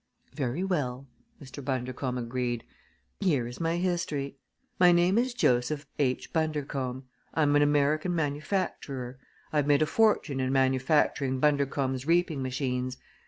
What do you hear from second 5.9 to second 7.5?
H. Bundercombe. I